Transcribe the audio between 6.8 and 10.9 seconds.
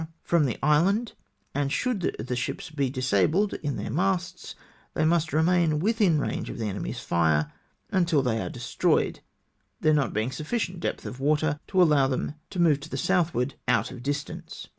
s fire until they are destroyed— there not being sufficient